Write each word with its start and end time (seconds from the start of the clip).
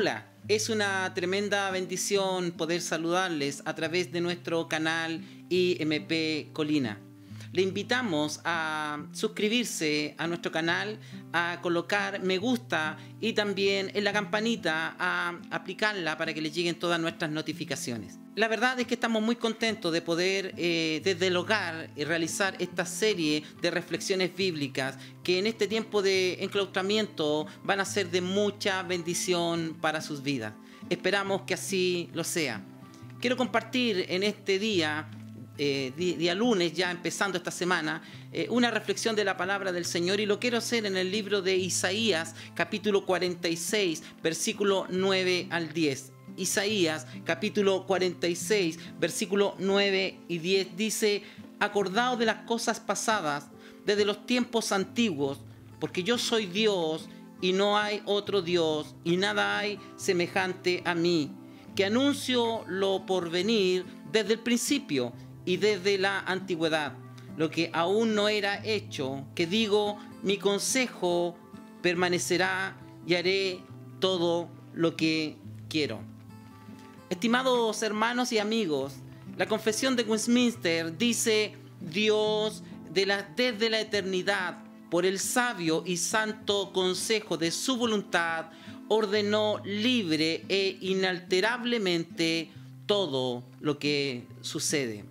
Hola, 0.00 0.26
es 0.46 0.68
una 0.68 1.12
tremenda 1.12 1.68
bendición 1.72 2.52
poder 2.52 2.82
saludarles 2.82 3.64
a 3.64 3.74
través 3.74 4.12
de 4.12 4.20
nuestro 4.20 4.68
canal 4.68 5.24
IMP 5.48 6.52
Colina. 6.52 7.00
Le 7.52 7.62
invitamos 7.62 8.40
a 8.44 9.04
suscribirse 9.10 10.14
a 10.16 10.28
nuestro 10.28 10.52
canal, 10.52 11.00
a 11.32 11.58
colocar 11.62 12.22
me 12.22 12.38
gusta 12.38 12.96
y 13.20 13.32
también 13.32 13.90
en 13.92 14.04
la 14.04 14.12
campanita 14.12 14.94
a 15.00 15.36
aplicarla 15.50 16.16
para 16.16 16.32
que 16.32 16.42
le 16.42 16.52
lleguen 16.52 16.78
todas 16.78 17.00
nuestras 17.00 17.32
notificaciones. 17.32 18.20
La 18.38 18.46
verdad 18.46 18.78
es 18.78 18.86
que 18.86 18.94
estamos 18.94 19.20
muy 19.20 19.34
contentos 19.34 19.92
de 19.92 20.00
poder 20.00 20.54
eh, 20.56 21.00
desde 21.02 21.26
el 21.26 21.36
hogar 21.36 21.90
eh, 21.96 22.04
realizar 22.04 22.54
esta 22.60 22.86
serie 22.86 23.42
de 23.60 23.68
reflexiones 23.72 24.32
bíblicas 24.36 24.96
que 25.24 25.40
en 25.40 25.48
este 25.48 25.66
tiempo 25.66 26.02
de 26.02 26.44
enclaustramiento 26.44 27.48
van 27.64 27.80
a 27.80 27.84
ser 27.84 28.12
de 28.12 28.20
mucha 28.20 28.84
bendición 28.84 29.76
para 29.80 30.00
sus 30.00 30.22
vidas. 30.22 30.52
Esperamos 30.88 31.42
que 31.48 31.54
así 31.54 32.10
lo 32.14 32.22
sea. 32.22 32.62
Quiero 33.20 33.36
compartir 33.36 34.06
en 34.08 34.22
este 34.22 34.60
día 34.60 35.10
eh, 35.60 35.92
día, 35.96 36.36
lunes, 36.36 36.72
ya 36.74 36.92
empezando 36.92 37.38
esta 37.38 37.50
semana, 37.50 38.00
eh, 38.30 38.46
una 38.50 38.70
reflexión 38.70 39.16
de 39.16 39.24
la 39.24 39.36
palabra 39.36 39.72
del 39.72 39.84
Señor 39.84 40.20
y 40.20 40.26
lo 40.26 40.38
quiero 40.38 40.58
hacer 40.58 40.86
en 40.86 40.96
el 40.96 41.10
libro 41.10 41.42
de 41.42 41.56
Isaías, 41.56 42.36
capítulo 42.54 43.04
46, 43.04 44.04
versículo 44.22 44.86
9 44.88 45.48
al 45.50 45.72
10. 45.72 46.12
Isaías, 46.38 47.06
capítulo 47.24 47.86
46, 47.86 48.78
versículo 48.98 49.54
9 49.58 50.20
y 50.28 50.38
10 50.38 50.76
dice, 50.76 51.22
acordaos 51.60 52.18
de 52.18 52.26
las 52.26 52.44
cosas 52.46 52.80
pasadas 52.80 53.48
desde 53.84 54.04
los 54.04 54.24
tiempos 54.26 54.72
antiguos, 54.72 55.38
porque 55.80 56.02
yo 56.02 56.16
soy 56.16 56.46
Dios 56.46 57.08
y 57.40 57.52
no 57.52 57.76
hay 57.76 58.02
otro 58.04 58.42
Dios 58.42 58.94
y 59.04 59.16
nada 59.16 59.58
hay 59.58 59.78
semejante 59.96 60.82
a 60.84 60.94
mí, 60.94 61.30
que 61.74 61.84
anuncio 61.84 62.64
lo 62.66 63.04
por 63.06 63.30
venir 63.30 63.84
desde 64.12 64.34
el 64.34 64.40
principio 64.40 65.12
y 65.44 65.56
desde 65.56 65.98
la 65.98 66.20
antigüedad, 66.20 66.94
lo 67.36 67.50
que 67.50 67.70
aún 67.72 68.14
no 68.14 68.28
era 68.28 68.64
hecho, 68.64 69.24
que 69.34 69.46
digo, 69.46 69.98
mi 70.22 70.36
consejo 70.36 71.36
permanecerá 71.82 72.76
y 73.06 73.14
haré 73.14 73.60
todo 74.00 74.48
lo 74.74 74.96
que 74.96 75.36
quiero. 75.68 76.17
Estimados 77.18 77.82
hermanos 77.82 78.30
y 78.30 78.38
amigos, 78.38 78.92
la 79.36 79.48
confesión 79.48 79.96
de 79.96 80.04
Westminster 80.04 80.96
dice, 80.96 81.52
Dios 81.80 82.62
de 82.94 83.06
la, 83.06 83.28
desde 83.34 83.68
la 83.68 83.80
eternidad, 83.80 84.58
por 84.88 85.04
el 85.04 85.18
sabio 85.18 85.82
y 85.84 85.96
santo 85.96 86.72
consejo 86.72 87.36
de 87.36 87.50
su 87.50 87.76
voluntad, 87.76 88.52
ordenó 88.86 89.60
libre 89.64 90.44
e 90.48 90.78
inalterablemente 90.80 92.52
todo 92.86 93.42
lo 93.60 93.80
que 93.80 94.28
sucede. 94.40 95.04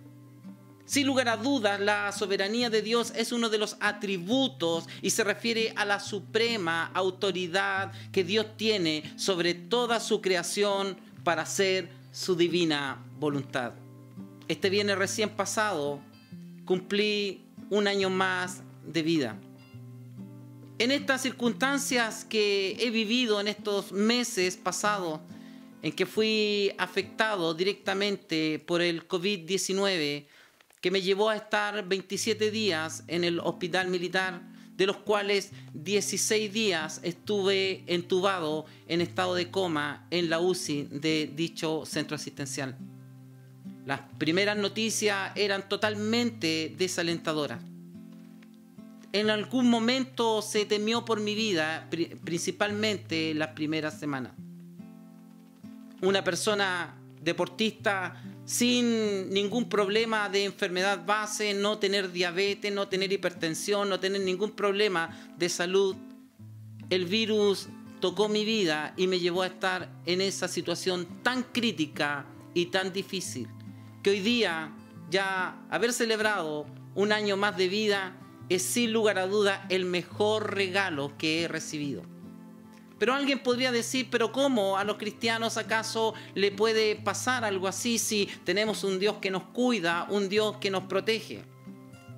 Sin 0.86 1.06
lugar 1.06 1.28
a 1.28 1.36
dudas, 1.36 1.78
la 1.78 2.10
soberanía 2.12 2.70
de 2.70 2.80
Dios 2.80 3.12
es 3.16 3.32
uno 3.32 3.50
de 3.50 3.58
los 3.58 3.76
atributos 3.80 4.86
y 5.02 5.10
se 5.10 5.24
refiere 5.24 5.74
a 5.76 5.84
la 5.84 6.00
suprema 6.00 6.90
autoridad 6.94 7.92
que 8.12 8.24
Dios 8.24 8.46
tiene 8.56 9.02
sobre 9.16 9.52
toda 9.52 10.00
su 10.00 10.22
creación 10.22 10.96
para 11.22 11.42
hacer 11.42 11.97
su 12.12 12.36
divina 12.36 13.04
voluntad. 13.18 13.72
Este 14.48 14.70
viernes 14.70 14.98
recién 14.98 15.30
pasado 15.30 16.00
cumplí 16.64 17.44
un 17.70 17.86
año 17.86 18.10
más 18.10 18.62
de 18.86 19.02
vida. 19.02 19.38
En 20.78 20.90
estas 20.92 21.22
circunstancias 21.22 22.24
que 22.24 22.76
he 22.78 22.90
vivido 22.90 23.40
en 23.40 23.48
estos 23.48 23.92
meses 23.92 24.56
pasados, 24.56 25.20
en 25.82 25.92
que 25.92 26.06
fui 26.06 26.72
afectado 26.78 27.54
directamente 27.54 28.58
por 28.64 28.80
el 28.80 29.06
COVID-19, 29.06 30.26
que 30.80 30.90
me 30.90 31.02
llevó 31.02 31.30
a 31.30 31.36
estar 31.36 31.86
27 31.86 32.50
días 32.50 33.04
en 33.08 33.24
el 33.24 33.40
hospital 33.40 33.88
militar, 33.88 34.40
de 34.78 34.86
los 34.86 34.96
cuales 34.96 35.50
16 35.74 36.52
días 36.52 37.00
estuve 37.02 37.82
entubado 37.88 38.64
en 38.86 39.00
estado 39.00 39.34
de 39.34 39.50
coma 39.50 40.06
en 40.12 40.30
la 40.30 40.38
UCI 40.38 40.84
de 40.84 41.30
dicho 41.34 41.84
centro 41.84 42.14
asistencial. 42.14 42.78
Las 43.84 44.02
primeras 44.18 44.56
noticias 44.56 45.32
eran 45.34 45.68
totalmente 45.68 46.74
desalentadoras. 46.78 47.60
En 49.12 49.30
algún 49.30 49.68
momento 49.68 50.42
se 50.42 50.64
temió 50.64 51.04
por 51.04 51.18
mi 51.18 51.34
vida, 51.34 51.88
principalmente 52.22 53.34
las 53.34 53.48
primeras 53.48 53.98
semanas. 53.98 54.32
Una 56.02 56.22
persona 56.22 56.94
deportista 57.20 58.22
sin 58.48 59.28
ningún 59.28 59.68
problema 59.68 60.30
de 60.30 60.44
enfermedad 60.44 61.04
base, 61.04 61.52
no 61.52 61.76
tener 61.76 62.10
diabetes, 62.10 62.72
no 62.72 62.88
tener 62.88 63.12
hipertensión, 63.12 63.90
no 63.90 64.00
tener 64.00 64.22
ningún 64.22 64.52
problema 64.52 65.34
de 65.36 65.50
salud. 65.50 65.94
El 66.88 67.04
virus 67.04 67.68
tocó 68.00 68.30
mi 68.30 68.46
vida 68.46 68.94
y 68.96 69.06
me 69.06 69.20
llevó 69.20 69.42
a 69.42 69.48
estar 69.48 69.90
en 70.06 70.22
esa 70.22 70.48
situación 70.48 71.06
tan 71.22 71.42
crítica 71.42 72.24
y 72.54 72.66
tan 72.66 72.90
difícil, 72.90 73.48
que 74.02 74.10
hoy 74.10 74.20
día 74.20 74.74
ya 75.10 75.62
haber 75.68 75.92
celebrado 75.92 76.64
un 76.94 77.12
año 77.12 77.36
más 77.36 77.54
de 77.58 77.68
vida 77.68 78.16
es 78.48 78.62
sin 78.62 78.94
lugar 78.94 79.18
a 79.18 79.26
duda 79.26 79.66
el 79.68 79.84
mejor 79.84 80.54
regalo 80.54 81.12
que 81.18 81.42
he 81.42 81.48
recibido. 81.48 82.02
Pero 82.98 83.14
alguien 83.14 83.38
podría 83.38 83.70
decir, 83.70 84.08
pero 84.10 84.32
¿cómo 84.32 84.76
a 84.76 84.84
los 84.84 84.96
cristianos 84.96 85.56
acaso 85.56 86.14
le 86.34 86.50
puede 86.50 86.96
pasar 86.96 87.44
algo 87.44 87.68
así 87.68 87.98
si 87.98 88.28
tenemos 88.44 88.82
un 88.84 88.98
Dios 88.98 89.16
que 89.18 89.30
nos 89.30 89.44
cuida, 89.44 90.06
un 90.10 90.28
Dios 90.28 90.56
que 90.56 90.70
nos 90.70 90.84
protege? 90.84 91.42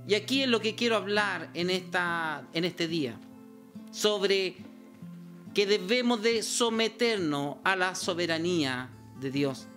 Y 0.08 0.14
aquí 0.14 0.42
es 0.42 0.48
lo 0.48 0.60
que 0.60 0.74
quiero 0.74 0.96
hablar 0.96 1.50
en, 1.54 1.70
esta, 1.70 2.48
en 2.54 2.64
este 2.64 2.88
día, 2.88 3.20
sobre 3.92 4.56
que 5.54 5.66
debemos 5.66 6.22
de 6.22 6.42
someternos 6.42 7.56
a 7.64 7.76
la 7.76 7.94
soberanía 7.94 8.90
de 9.20 9.30
Dios. 9.30 9.68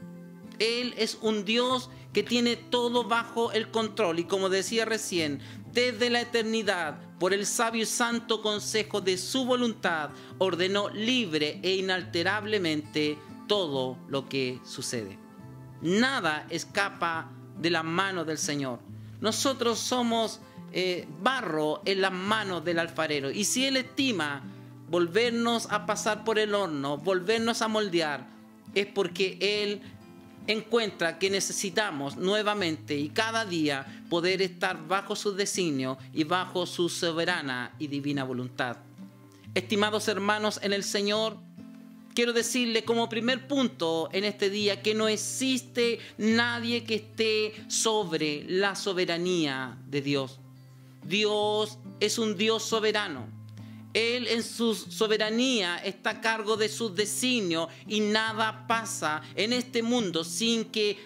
Él 0.59 0.94
es 0.97 1.18
un 1.22 1.46
Dios 1.46 1.90
que 2.13 2.24
tiene 2.24 2.56
todo 2.56 3.03
bajo 3.03 3.52
el 3.52 3.72
control 3.72 4.19
y 4.19 4.24
como 4.24 4.50
decía 4.50 4.86
recién, 4.86 5.42
desde 5.72 6.09
la 6.09 6.22
eternidad, 6.22 7.00
por 7.24 7.34
el 7.34 7.46
sabio 7.46 7.84
y 7.84 7.86
santo 7.86 8.42
consejo 8.42 9.00
de 9.00 9.18
su 9.18 9.46
voluntad, 9.46 10.10
ordenó 10.40 10.90
libre 10.90 11.58
e 11.64 11.76
inalterablemente 11.76 13.18
todo 13.48 13.98
lo 14.10 14.28
que 14.28 14.60
sucede. 14.66 15.18
Nada 15.82 16.46
escapa 16.50 17.32
de 17.58 17.70
la 17.70 17.82
mano 17.82 18.26
del 18.26 18.38
Señor. 18.38 18.80
Nosotros 19.22 19.80
somos 19.80 20.42
eh, 20.74 21.08
barro 21.22 21.82
en 21.86 22.02
las 22.02 22.12
manos 22.12 22.66
del 22.66 22.78
alfarero. 22.78 23.32
Y 23.32 23.46
si 23.46 23.68
Él 23.68 23.78
estima 23.78 24.44
volvernos 24.90 25.68
a 25.72 25.86
pasar 25.86 26.26
por 26.26 26.38
el 26.38 26.54
horno, 26.54 26.98
volvernos 26.98 27.62
a 27.62 27.70
moldear, 27.70 28.28
es 28.76 28.88
porque 28.88 29.38
Él 29.40 29.82
encuentra 30.48 31.20
que 31.20 31.30
necesitamos 31.30 32.18
nuevamente 32.18 32.98
y 32.98 33.09
cada 33.09 33.46
día 33.46 34.04
poder 34.09 34.42
estar 34.42 34.88
bajo 34.88 35.16
su 35.16 35.34
designio 35.34 35.98
y 36.14 36.24
bajo 36.24 36.66
su 36.66 36.90
soberana 36.90 37.76
y 37.80 37.88
divina 37.88 38.24
voluntad. 38.24 38.78
Estimados 39.56 40.08
hermanos 40.08 40.59
en 40.64 40.74
el 40.74 40.84
Señor, 40.84 41.38
quiero 42.14 42.34
decirle 42.34 42.84
como 42.84 43.09
primer 43.09 43.48
punto 43.48 44.09
en 44.12 44.24
este 44.24 44.50
día 44.50 44.81
que 44.81 44.96
no 44.96 45.08
existe 45.08 46.00
nadie 46.18 46.84
que 46.84 46.95
esté 46.95 47.54
sobre 47.68 48.45
la 48.48 48.75
soberanía 48.75 49.78
de 49.88 50.01
Dios. 50.01 50.40
Dios 51.06 51.78
es 52.00 52.18
un 52.18 52.36
Dios 52.38 52.63
soberano 52.63 53.43
él 53.94 54.28
en 54.28 54.44
su 54.44 54.74
soberanía 54.74 55.78
está 55.78 56.12
a 56.12 56.22
cargo 56.22 56.57
de 56.57 56.68
sus 56.68 56.95
designios 56.95 57.68
y 57.88 58.00
nada 58.00 58.66
pasa 58.68 59.22
en 59.36 59.54
este 59.54 59.84
mundo 59.84 60.24
sin 60.24 60.66
que 60.66 60.98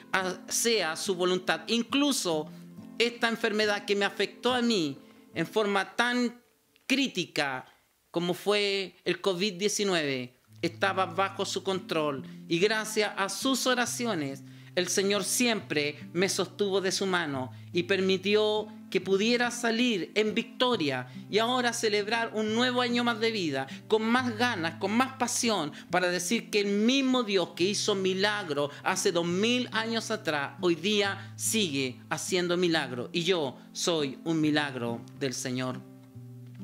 sea 0.48 0.96
su 0.96 1.16
voluntad. 1.16 1.62
Incluso 1.68 2.50
esta 2.98 3.28
enfermedad 3.28 3.86
que 3.86 3.96
me 3.96 4.06
afectó 4.06 4.54
a 4.54 4.62
mí 4.62 4.98
en 5.34 5.46
forma 5.46 5.96
tan 5.96 6.42
crítica 6.88 7.66
como 8.10 8.34
fue 8.34 8.96
el 9.04 9.22
COVID-19 9.22 10.32
estaba 10.62 11.06
bajo 11.06 11.46
su 11.46 11.64
control 11.64 12.24
y 12.48 12.58
gracias 12.60 13.12
a 13.16 13.30
sus 13.30 13.68
oraciones 13.68 14.44
el 14.78 14.90
Señor 14.90 15.24
siempre 15.24 15.98
me 16.14 16.30
sostuvo 16.30 16.82
de 16.82 16.92
su 16.92 17.08
mano 17.08 17.52
y 17.74 17.84
permitió 17.84 18.68
que 18.92 19.02
pudiera 19.02 19.50
salir 19.50 20.12
en 20.14 20.36
victoria 20.36 21.08
y 21.32 21.40
ahora 21.40 21.74
celebrar 21.74 22.30
un 22.36 22.54
nuevo 22.54 22.82
año 22.82 23.04
más 23.04 23.20
de 23.20 23.32
vida, 23.32 23.66
con 23.88 24.04
más 24.04 24.38
ganas, 24.38 24.76
con 24.76 24.92
más 24.92 25.14
pasión, 25.14 25.72
para 25.90 26.10
decir 26.10 26.52
que 26.52 26.60
el 26.60 26.68
mismo 26.68 27.24
Dios 27.24 27.50
que 27.56 27.64
hizo 27.64 27.96
milagro 27.96 28.70
hace 28.84 29.12
dos 29.12 29.26
mil 29.26 29.68
años 29.72 30.12
atrás, 30.12 30.54
hoy 30.62 30.76
día 30.76 31.34
sigue 31.36 32.00
haciendo 32.12 32.56
milagro 32.56 33.10
y 33.12 33.24
yo 33.24 33.58
soy 33.74 34.20
un 34.26 34.40
milagro 34.40 35.02
del 35.20 35.34
Señor. 35.34 35.82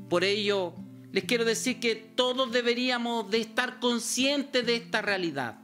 Por 0.07 0.24
ello, 0.24 0.75
les 1.12 1.24
quiero 1.24 1.45
decir 1.45 1.80
que 1.80 1.95
todos 1.95 2.51
deberíamos 2.51 3.31
de 3.31 3.39
estar 3.39 3.80
conscientes 3.80 4.63
de 4.68 4.75
esta 4.75 5.01
realidad. 5.01 5.62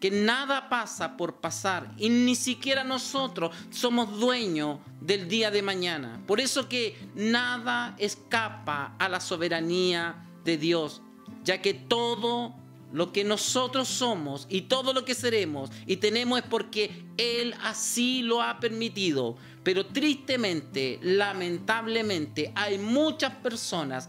Que 0.00 0.10
nada 0.10 0.68
pasa 0.68 1.16
por 1.16 1.40
pasar 1.40 1.92
y 1.96 2.08
ni 2.08 2.36
siquiera 2.36 2.84
nosotros 2.84 3.54
somos 3.70 4.18
dueños 4.18 4.78
del 5.00 5.28
día 5.28 5.50
de 5.50 5.62
mañana. 5.62 6.22
Por 6.26 6.40
eso 6.40 6.68
que 6.68 6.96
nada 7.14 7.96
escapa 7.98 8.94
a 8.98 9.08
la 9.08 9.20
soberanía 9.20 10.24
de 10.44 10.56
Dios, 10.56 11.02
ya 11.42 11.60
que 11.60 11.74
todo 11.74 12.54
lo 12.92 13.12
que 13.12 13.24
nosotros 13.24 13.88
somos 13.88 14.46
y 14.48 14.62
todo 14.62 14.92
lo 14.92 15.04
que 15.04 15.14
seremos 15.14 15.70
y 15.86 15.96
tenemos 15.96 16.40
es 16.40 16.46
porque 16.46 17.04
Él 17.16 17.54
así 17.62 18.22
lo 18.22 18.42
ha 18.42 18.60
permitido. 18.60 19.36
Pero 19.62 19.86
tristemente, 19.86 20.98
lamentablemente, 21.02 22.52
hay 22.54 22.78
muchas 22.78 23.34
personas 23.34 24.08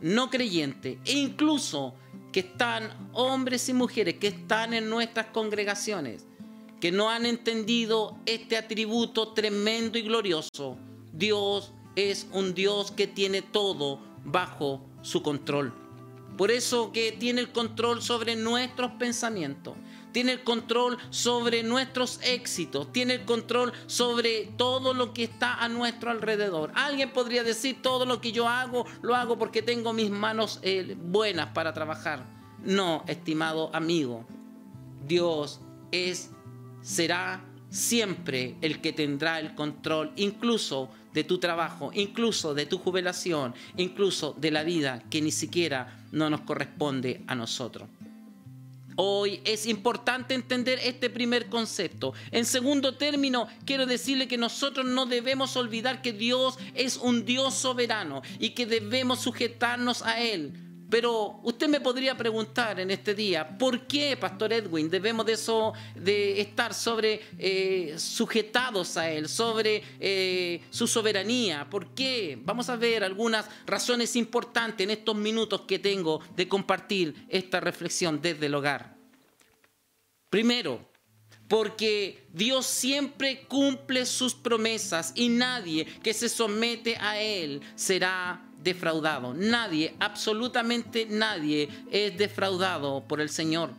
no 0.00 0.30
creyentes 0.30 0.98
e 1.04 1.12
incluso 1.12 1.94
que 2.38 2.46
están, 2.46 3.10
hombres 3.14 3.68
y 3.68 3.72
mujeres, 3.72 4.14
que 4.20 4.28
están 4.28 4.72
en 4.72 4.88
nuestras 4.88 5.26
congregaciones, 5.26 6.24
que 6.80 6.92
no 6.92 7.10
han 7.10 7.26
entendido 7.26 8.16
este 8.26 8.56
atributo 8.56 9.32
tremendo 9.32 9.98
y 9.98 10.02
glorioso. 10.02 10.78
Dios 11.12 11.72
es 11.96 12.28
un 12.32 12.54
Dios 12.54 12.92
que 12.92 13.08
tiene 13.08 13.42
todo 13.42 13.98
bajo 14.24 14.86
su 15.02 15.20
control. 15.20 15.74
Por 16.36 16.52
eso 16.52 16.92
que 16.92 17.10
tiene 17.10 17.40
el 17.40 17.50
control 17.50 18.02
sobre 18.02 18.36
nuestros 18.36 18.92
pensamientos, 18.92 19.74
tiene 20.12 20.32
el 20.32 20.44
control 20.44 20.98
sobre 21.10 21.62
nuestros 21.62 22.20
éxitos, 22.22 22.92
tiene 22.92 23.14
el 23.14 23.24
control 23.24 23.72
sobre 23.86 24.52
todo 24.56 24.94
lo 24.94 25.12
que 25.12 25.24
está 25.24 25.54
a 25.54 25.68
nuestro 25.68 26.10
alrededor. 26.10 26.72
Alguien 26.74 27.12
podría 27.12 27.42
decir, 27.42 27.82
todo 27.82 28.06
lo 28.06 28.20
que 28.20 28.32
yo 28.32 28.48
hago, 28.48 28.86
lo 29.02 29.14
hago 29.14 29.38
porque 29.38 29.62
tengo 29.62 29.92
mis 29.92 30.10
manos 30.10 30.60
eh, 30.62 30.96
buenas 30.98 31.48
para 31.48 31.72
trabajar. 31.72 32.24
No, 32.64 33.04
estimado 33.06 33.70
amigo, 33.74 34.26
Dios 35.06 35.60
es, 35.92 36.30
será 36.82 37.44
siempre 37.70 38.56
el 38.60 38.80
que 38.80 38.92
tendrá 38.92 39.38
el 39.40 39.54
control, 39.54 40.12
incluso 40.16 40.90
de 41.12 41.24
tu 41.24 41.38
trabajo, 41.38 41.90
incluso 41.94 42.54
de 42.54 42.66
tu 42.66 42.78
jubilación, 42.78 43.54
incluso 43.76 44.34
de 44.38 44.50
la 44.50 44.62
vida 44.62 45.02
que 45.10 45.20
ni 45.20 45.30
siquiera 45.30 46.06
no 46.12 46.30
nos 46.30 46.42
corresponde 46.42 47.24
a 47.26 47.34
nosotros. 47.34 47.88
Hoy 49.00 49.40
es 49.44 49.66
importante 49.66 50.34
entender 50.34 50.80
este 50.82 51.08
primer 51.08 51.46
concepto. 51.46 52.14
En 52.32 52.44
segundo 52.44 52.96
término, 52.96 53.46
quiero 53.64 53.86
decirle 53.86 54.26
que 54.26 54.36
nosotros 54.36 54.84
no 54.86 55.06
debemos 55.06 55.56
olvidar 55.56 56.02
que 56.02 56.12
Dios 56.12 56.58
es 56.74 56.96
un 56.96 57.24
Dios 57.24 57.54
soberano 57.54 58.22
y 58.40 58.50
que 58.50 58.66
debemos 58.66 59.20
sujetarnos 59.20 60.02
a 60.02 60.20
Él 60.20 60.67
pero 60.90 61.40
usted 61.42 61.68
me 61.68 61.80
podría 61.80 62.16
preguntar 62.16 62.80
en 62.80 62.90
este 62.90 63.14
día, 63.14 63.58
¿por 63.58 63.86
qué, 63.86 64.16
Pastor 64.16 64.52
Edwin, 64.52 64.88
debemos 64.88 65.26
de 65.26 65.32
eso, 65.34 65.74
de 65.94 66.40
estar 66.40 66.72
sobre 66.72 67.20
eh, 67.38 67.94
sujetados 67.98 68.96
a 68.96 69.10
él, 69.10 69.28
sobre 69.28 69.82
eh, 70.00 70.62
su 70.70 70.86
soberanía? 70.86 71.68
¿Por 71.68 71.94
qué? 71.94 72.38
Vamos 72.42 72.70
a 72.70 72.76
ver 72.76 73.04
algunas 73.04 73.46
razones 73.66 74.16
importantes 74.16 74.84
en 74.84 74.90
estos 74.90 75.14
minutos 75.14 75.62
que 75.62 75.78
tengo 75.78 76.20
de 76.34 76.48
compartir 76.48 77.26
esta 77.28 77.60
reflexión 77.60 78.22
desde 78.22 78.46
el 78.46 78.54
hogar. 78.54 78.96
Primero, 80.30 80.88
porque 81.48 82.26
Dios 82.32 82.66
siempre 82.66 83.46
cumple 83.46 84.06
sus 84.06 84.34
promesas 84.34 85.12
y 85.14 85.28
nadie 85.28 85.86
que 86.02 86.14
se 86.14 86.28
somete 86.28 86.96
a 86.96 87.20
Él 87.20 87.60
será 87.74 88.47
defraudado. 88.62 89.34
Nadie, 89.34 89.94
absolutamente 90.00 91.06
nadie 91.08 91.68
es 91.90 92.16
defraudado 92.16 93.04
por 93.06 93.20
el 93.20 93.28
Señor. 93.28 93.70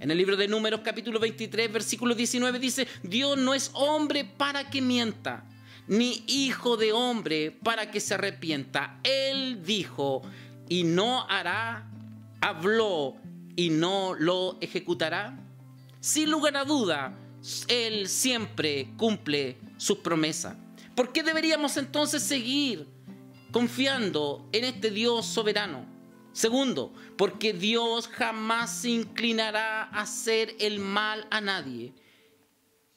En 0.00 0.10
el 0.10 0.18
libro 0.18 0.36
de 0.36 0.48
Números 0.48 0.80
capítulo 0.82 1.20
23 1.20 1.72
versículo 1.72 2.14
19 2.14 2.58
dice, 2.58 2.88
Dios 3.02 3.38
no 3.38 3.54
es 3.54 3.70
hombre 3.74 4.24
para 4.24 4.68
que 4.68 4.82
mienta, 4.82 5.44
ni 5.86 6.24
hijo 6.26 6.76
de 6.76 6.92
hombre 6.92 7.50
para 7.50 7.90
que 7.90 8.00
se 8.00 8.14
arrepienta. 8.14 8.98
Él 9.04 9.62
dijo 9.64 10.22
y 10.68 10.84
no 10.84 11.28
hará, 11.28 11.88
habló 12.40 13.16
y 13.54 13.70
no 13.70 14.14
lo 14.14 14.58
ejecutará. 14.60 15.38
Sin 16.00 16.30
lugar 16.30 16.56
a 16.56 16.64
duda, 16.64 17.16
Él 17.68 18.08
siempre 18.08 18.88
cumple 18.96 19.56
sus 19.76 19.98
promesas. 19.98 20.56
¿Por 20.96 21.12
qué 21.12 21.22
deberíamos 21.22 21.76
entonces 21.76 22.22
seguir 22.22 22.88
confiando 23.52 24.48
en 24.50 24.64
este 24.64 24.90
Dios 24.90 25.26
soberano. 25.26 25.86
Segundo, 26.32 26.92
porque 27.16 27.52
Dios 27.52 28.08
jamás 28.08 28.74
se 28.80 28.90
inclinará 28.90 29.84
a 29.84 30.00
hacer 30.00 30.56
el 30.58 30.80
mal 30.80 31.26
a 31.30 31.40
nadie 31.40 31.92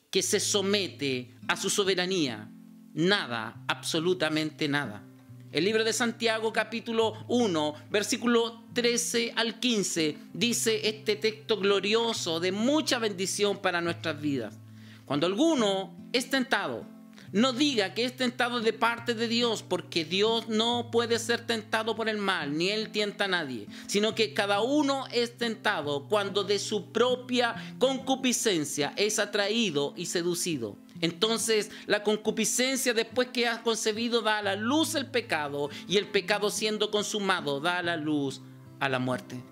que 0.09 0.23
se 0.23 0.39
somete 0.39 1.35
a 1.49 1.57
su 1.57 1.69
soberanía. 1.69 2.49
Nada, 2.93 3.61
absolutamente 3.67 4.69
nada. 4.69 5.03
El 5.51 5.65
libro 5.65 5.83
de 5.83 5.91
Santiago 5.91 6.53
capítulo 6.53 7.25
1, 7.27 7.75
versículo 7.89 8.63
13 8.73 9.33
al 9.35 9.59
15, 9.59 10.17
dice 10.33 10.87
este 10.87 11.17
texto 11.17 11.57
glorioso 11.57 12.39
de 12.39 12.53
mucha 12.53 12.99
bendición 12.99 13.57
para 13.57 13.81
nuestras 13.81 14.19
vidas. 14.21 14.57
Cuando 15.05 15.27
alguno 15.27 16.09
es 16.13 16.29
tentado, 16.29 16.94
no 17.35 17.51
diga 17.51 17.93
que 17.93 18.05
es 18.05 18.15
tentado 18.15 18.61
de 18.61 18.71
parte 18.71 19.13
de 19.13 19.27
Dios, 19.27 19.61
porque 19.61 20.05
Dios 20.05 20.47
no 20.47 20.89
puede 20.89 21.19
ser 21.19 21.45
tentado 21.45 21.93
por 21.93 22.07
el 22.07 22.17
mal, 22.17 22.57
ni 22.57 22.69
Él 22.69 22.91
tienta 22.91 23.25
a 23.25 23.27
nadie, 23.27 23.67
sino 23.87 24.15
que 24.15 24.33
cada 24.33 24.61
uno 24.61 25.03
es 25.11 25.37
tentado 25.37 26.07
cuando 26.07 26.45
de 26.45 26.59
su 26.59 26.93
propia 26.93 27.53
concupiscencia 27.77 28.93
es 28.95 29.19
atraído 29.19 29.93
y 29.97 30.05
seducido. 30.05 30.77
Entonces 31.01 31.71
la 31.87 32.03
concupiscencia 32.03 32.93
después 32.93 33.27
que 33.33 33.47
has 33.47 33.59
concebido 33.59 34.21
da 34.21 34.37
a 34.37 34.41
la 34.41 34.55
luz 34.55 34.95
el 34.95 35.07
pecado 35.07 35.69
y 35.89 35.97
el 35.97 36.07
pecado 36.07 36.49
siendo 36.49 36.89
consumado 36.89 37.59
da 37.59 37.79
a 37.79 37.83
la 37.83 37.97
luz 37.97 38.39
a 38.79 38.87
la 38.87 38.99
muerte. 38.99 39.43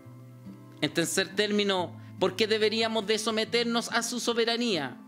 En 0.80 0.94
tercer 0.94 1.36
término, 1.36 1.94
¿por 2.18 2.38
qué 2.38 2.48
deberíamos 2.48 3.06
de 3.08 3.20
someternos 3.20 3.90
a 3.92 4.04
su 4.04 4.22
soberanía? 4.22 5.03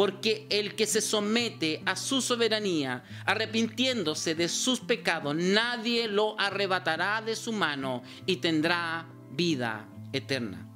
Porque 0.00 0.46
el 0.48 0.76
que 0.76 0.86
se 0.86 1.02
somete 1.02 1.82
a 1.84 1.94
su 1.94 2.22
soberanía, 2.22 3.04
arrepintiéndose 3.26 4.34
de 4.34 4.48
sus 4.48 4.80
pecados, 4.80 5.36
nadie 5.36 6.08
lo 6.08 6.40
arrebatará 6.40 7.20
de 7.20 7.36
su 7.36 7.52
mano 7.52 8.02
y 8.24 8.36
tendrá 8.36 9.06
vida 9.32 9.86
eterna. 10.14 10.66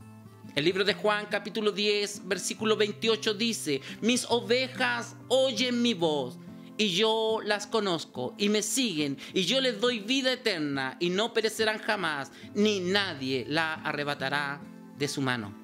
El 0.54 0.66
libro 0.66 0.85
de 0.85 0.93
Juan 0.93 1.25
capítulo 1.31 1.73
10 1.73 2.28
versículo 2.28 2.76
28 2.76 3.33
dice, 3.33 3.81
mis 4.02 4.26
ovejas 4.28 5.16
oyen 5.28 5.81
mi 5.81 5.95
voz 5.95 6.37
y 6.76 6.88
yo 6.90 7.38
las 7.43 7.66
conozco 7.66 8.35
y 8.37 8.50
me 8.50 8.61
siguen 8.61 9.16
y 9.33 9.47
yo 9.47 9.62
les 9.62 9.81
doy 9.81 10.00
vida 10.00 10.35
eterna 10.35 10.99
y 11.00 11.09
no 11.09 11.33
perecerán 11.33 11.78
jamás, 11.78 12.31
ni 12.54 12.78
nadie 12.81 13.47
la 13.49 13.73
arrebatará 13.73 14.61
de 14.99 15.09
su 15.09 15.23
mano 15.23 15.63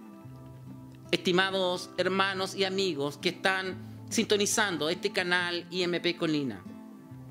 estimados 1.10 1.90
hermanos 1.96 2.54
y 2.54 2.64
amigos 2.64 3.16
que 3.16 3.30
están 3.30 3.76
sintonizando 4.08 4.88
este 4.88 5.10
canal 5.10 5.66
IMP 5.70 6.16
Colina. 6.16 6.62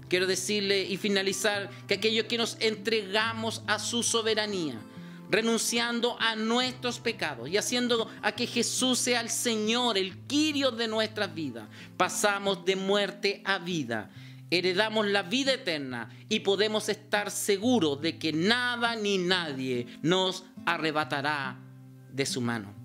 Quiero 0.08 0.26
decirle 0.26 0.84
y 0.84 0.98
finalizar 0.98 1.70
que 1.88 1.96
aquellos 1.96 2.26
que 2.26 2.38
nos 2.38 2.58
entregamos 2.60 3.62
a 3.68 3.78
su 3.78 4.02
soberanía, 4.02 4.80
renunciando 5.30 6.18
a 6.20 6.36
nuestros 6.36 7.00
pecados 7.00 7.48
y 7.48 7.58
haciendo 7.58 8.10
a 8.24 8.32
que 8.32 8.48
Jesús 8.48 8.98
sea 8.98 9.22
el 9.22 9.30
Señor, 9.30 9.98
el 9.98 10.18
Quirio 10.26 10.72
de 10.72 10.88
nuestras 10.88 11.34
vidas, 11.36 11.70
pasamos 11.96 12.66
de 12.66 12.76
muerte 12.76 13.44
a 13.46 13.60
vida, 13.60 14.10
heredamos 14.50 15.06
la 15.06 15.22
vida 15.22 15.54
eterna 15.54 16.10
y 16.28 16.40
podemos 16.40 16.90
estar 16.90 17.30
seguros 17.30 18.02
de 18.02 18.18
que 18.18 18.34
nada 18.34 18.96
ni 18.96 19.20
nadie 19.20 19.86
nos 20.02 20.44
arrebatará 20.66 21.60
de 22.12 22.26
su 22.26 22.42
mano. 22.42 22.79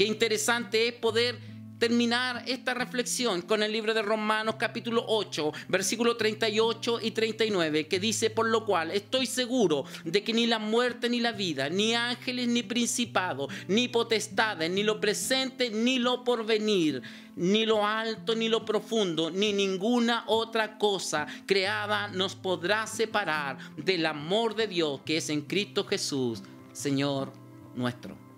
Qué 0.00 0.06
interesante 0.06 0.88
es 0.88 0.94
poder 0.94 1.38
terminar 1.78 2.42
esta 2.46 2.72
reflexión 2.72 3.42
con 3.42 3.62
el 3.62 3.70
libro 3.70 3.92
de 3.92 4.00
Romanos 4.00 4.54
capítulo 4.58 5.04
8, 5.06 5.52
versículo 5.68 6.16
38 6.16 7.00
y 7.02 7.10
39, 7.10 7.86
que 7.86 8.00
dice, 8.00 8.30
por 8.30 8.48
lo 8.48 8.64
cual 8.64 8.92
estoy 8.92 9.26
seguro 9.26 9.84
de 10.06 10.24
que 10.24 10.32
ni 10.32 10.46
la 10.46 10.58
muerte 10.58 11.10
ni 11.10 11.20
la 11.20 11.32
vida, 11.32 11.68
ni 11.68 11.94
ángeles 11.94 12.48
ni 12.48 12.62
principados, 12.62 13.52
ni 13.68 13.88
potestades, 13.88 14.70
ni 14.70 14.84
lo 14.84 14.98
presente 15.02 15.68
ni 15.68 15.98
lo 15.98 16.24
porvenir, 16.24 17.02
ni 17.36 17.66
lo 17.66 17.86
alto 17.86 18.34
ni 18.34 18.48
lo 18.48 18.64
profundo, 18.64 19.30
ni 19.30 19.52
ninguna 19.52 20.24
otra 20.28 20.78
cosa 20.78 21.26
creada 21.44 22.08
nos 22.08 22.34
podrá 22.36 22.86
separar 22.86 23.58
del 23.76 24.06
amor 24.06 24.56
de 24.56 24.66
Dios 24.66 25.02
que 25.04 25.18
es 25.18 25.28
en 25.28 25.42
Cristo 25.42 25.84
Jesús, 25.84 26.42
Señor 26.72 27.34
nuestro. 27.74 28.29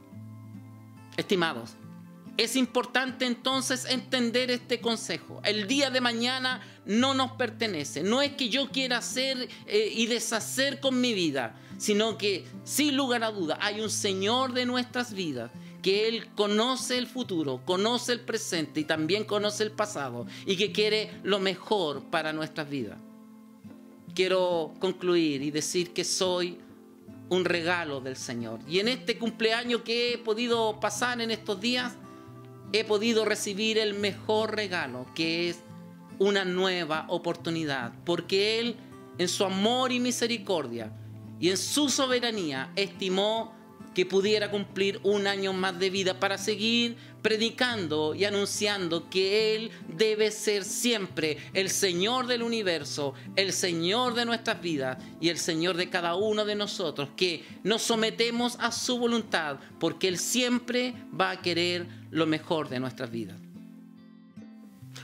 Estimados, 1.17 1.75
Es 2.39 2.57
importante 2.57 3.27
entonces 3.27 3.85
entender 3.85 4.51
este 4.51 4.81
consejo. 4.81 5.43
El 5.45 5.67
día 5.67 5.91
de 5.91 6.01
mañana 6.01 6.63
no 6.87 7.13
nos 7.13 7.33
pertenece. 7.33 8.03
No 8.03 8.23
es 8.23 8.33
que 8.33 8.49
yo 8.49 8.71
quiera 8.71 8.99
hacer 8.99 9.51
eh, 9.67 9.93
y 9.95 10.07
deshacer 10.07 10.81
con 10.81 10.99
mi 10.99 11.13
vida, 11.13 11.55
sino 11.77 12.17
que 12.17 12.47
sin 12.65 12.97
lugar 12.97 13.23
a 13.23 13.31
duda 13.31 13.59
hay 13.61 13.83
un 13.83 13.91
Señor 13.91 14.55
de 14.55 14.65
nuestras 14.65 15.13
vidas 15.13 15.51
que 15.83 16.09
Él 16.09 16.29
conoce 16.35 16.97
el 16.97 17.07
futuro, 17.07 17.61
conoce 17.67 18.13
el 18.13 18.21
presente 18.21 18.81
y 18.81 18.85
también 18.85 19.25
conoce 19.25 19.65
el 19.65 19.73
pasado 19.73 20.27
y 20.47 20.57
que 20.57 20.73
quiere 20.73 21.21
lo 21.25 21.39
mejor 21.39 22.05
para 22.05 22.33
nuestras 22.33 22.71
vidas. 22.71 22.97
Quiero 24.15 24.73
concluir 24.79 25.43
y 25.43 25.51
decir 25.51 25.93
que 25.93 26.05
soy 26.05 26.59
un 27.33 27.47
regalo 27.47 28.01
del 28.01 28.17
Señor. 28.17 28.61
Y 28.69 28.79
en 28.81 28.89
este 28.89 29.19
cumpleaños 29.19 29.83
que 29.83 30.15
he 30.15 30.19
podido 30.19 30.79
pasar 30.81 31.21
en 31.23 31.31
estos 31.31 31.61
días, 31.61 31.95
he 32.73 32.85
podido 32.85 33.25
recibir 33.25 33.79
el 33.79 33.95
mejor 33.95 34.55
regalo, 34.55 35.07
que 35.15 35.49
es 35.49 35.61
una 36.19 36.45
nueva 36.45 37.07
oportunidad, 37.09 37.93
porque 38.05 38.61
Él, 38.61 38.77
en 39.17 39.29
su 39.29 39.45
amor 39.45 39.93
y 39.93 40.01
misericordia 40.01 40.93
y 41.41 41.49
en 41.49 41.57
su 41.57 41.89
soberanía, 41.89 42.71
estimó 42.77 43.55
que 43.95 44.07
pudiera 44.07 44.51
cumplir 44.51 45.01
un 45.03 45.27
año 45.27 45.53
más 45.53 45.79
de 45.79 45.91
vida 45.91 46.19
para 46.19 46.39
seguir 46.39 46.97
predicando 47.21 48.15
y 48.15 48.25
anunciando 48.25 49.09
que 49.09 49.55
Él 49.55 49.71
debe 49.89 50.31
ser 50.31 50.65
siempre 50.65 51.39
el 51.55 51.71
Señor 51.71 52.27
del 52.27 52.43
universo, 52.43 53.15
el 53.37 53.53
Señor 53.53 54.15
de 54.15 54.25
nuestras 54.25 54.61
vidas 54.61 54.99
y 55.21 55.29
el 55.29 55.39
Señor 55.39 55.77
de 55.77 55.89
cada 55.89 56.17
uno 56.17 56.45
de 56.45 56.55
nosotros, 56.55 57.11
que 57.17 57.45
nos 57.63 57.83
sometemos 57.83 58.57
a 58.59 58.73
su 58.73 58.99
voluntad, 58.99 59.59
porque 59.79 60.09
Él 60.09 60.19
siempre 60.19 60.95
va 61.19 61.31
a 61.31 61.43
querer 61.43 61.87
lo 62.11 62.27
mejor 62.27 62.69
de 62.69 62.81
nuestras 62.81 63.11
vidas. 63.11 63.37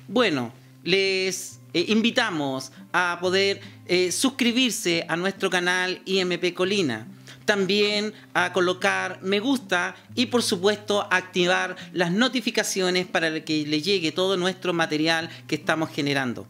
Bueno, 0.08 0.52
les 0.82 1.60
eh, 1.74 1.84
invitamos 1.88 2.72
a 2.92 3.18
poder 3.20 3.60
eh, 3.86 4.10
suscribirse 4.10 5.04
a 5.08 5.16
nuestro 5.16 5.50
canal 5.50 6.00
IMP 6.06 6.54
Colina 6.54 7.06
también 7.48 8.12
a 8.34 8.52
colocar 8.52 9.20
me 9.22 9.40
gusta 9.40 9.96
y 10.14 10.26
por 10.26 10.42
supuesto 10.42 11.08
activar 11.10 11.76
las 11.94 12.12
notificaciones 12.12 13.06
para 13.06 13.42
que 13.42 13.64
le 13.66 13.80
llegue 13.80 14.12
todo 14.12 14.36
nuestro 14.36 14.74
material 14.74 15.30
que 15.46 15.54
estamos 15.54 15.88
generando. 15.88 16.46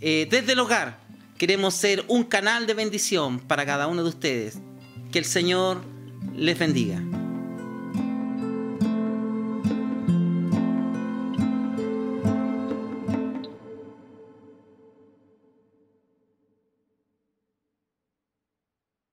Eh, 0.00 0.28
desde 0.30 0.52
el 0.52 0.60
hogar 0.60 1.00
queremos 1.38 1.74
ser 1.74 2.04
un 2.06 2.22
canal 2.22 2.68
de 2.68 2.74
bendición 2.74 3.40
para 3.40 3.66
cada 3.66 3.88
uno 3.88 4.04
de 4.04 4.10
ustedes. 4.10 4.58
Que 5.10 5.18
el 5.18 5.24
Señor 5.24 5.82
les 6.36 6.56
bendiga. 6.56 7.02